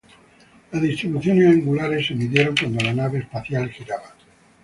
[0.71, 4.15] Las distribuciones angulares se midieron cuando la nave espacial giraba.